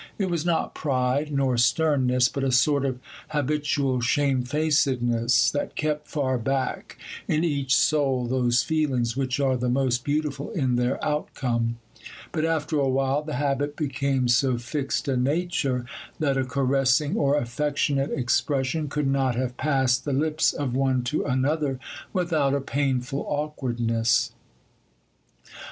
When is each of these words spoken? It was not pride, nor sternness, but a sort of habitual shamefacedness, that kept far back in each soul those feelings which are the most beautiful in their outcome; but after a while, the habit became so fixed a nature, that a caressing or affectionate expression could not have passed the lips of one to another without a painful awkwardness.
It 0.17 0.31
was 0.31 0.43
not 0.43 0.73
pride, 0.73 1.31
nor 1.31 1.57
sternness, 1.59 2.27
but 2.27 2.43
a 2.43 2.51
sort 2.51 2.85
of 2.85 2.97
habitual 3.27 4.01
shamefacedness, 4.01 5.51
that 5.51 5.75
kept 5.75 6.07
far 6.07 6.39
back 6.39 6.97
in 7.27 7.43
each 7.43 7.75
soul 7.75 8.25
those 8.25 8.63
feelings 8.63 9.15
which 9.15 9.39
are 9.39 9.55
the 9.55 9.69
most 9.69 10.03
beautiful 10.03 10.49
in 10.53 10.75
their 10.75 10.97
outcome; 11.05 11.77
but 12.31 12.45
after 12.45 12.79
a 12.79 12.89
while, 12.89 13.21
the 13.21 13.35
habit 13.35 13.75
became 13.75 14.27
so 14.27 14.57
fixed 14.57 15.07
a 15.07 15.15
nature, 15.15 15.85
that 16.19 16.35
a 16.35 16.45
caressing 16.45 17.15
or 17.15 17.35
affectionate 17.37 18.09
expression 18.11 18.89
could 18.89 19.05
not 19.05 19.35
have 19.35 19.55
passed 19.55 20.03
the 20.03 20.13
lips 20.13 20.51
of 20.51 20.73
one 20.75 21.03
to 21.03 21.25
another 21.25 21.79
without 22.11 22.55
a 22.55 22.59
painful 22.59 23.23
awkwardness. 23.29 24.31